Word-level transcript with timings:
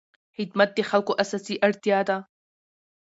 خدمت 0.35 0.69
د 0.75 0.79
خلکو 0.89 1.13
اساسي 1.23 1.55
اړتیا 1.67 1.99
ده. 2.09 2.17